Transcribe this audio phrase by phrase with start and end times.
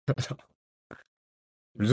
[0.01, 1.89] 私の好きな食べ物はイチゴです。